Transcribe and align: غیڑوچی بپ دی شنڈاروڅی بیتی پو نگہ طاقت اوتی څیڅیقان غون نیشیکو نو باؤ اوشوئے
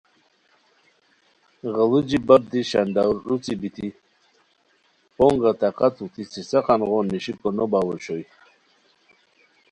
غیڑوچی 1.73 2.17
بپ 2.27 2.41
دی 2.51 2.61
شنڈاروڅی 2.71 3.53
بیتی 3.61 3.87
پو 5.15 5.25
نگہ 5.33 5.51
طاقت 5.61 5.93
اوتی 5.99 6.23
څیڅیقان 6.31 6.81
غون 6.87 7.05
نیشیکو 7.11 7.49
نو 7.57 7.65
باؤ 7.71 7.89
اوشوئے 7.91 8.25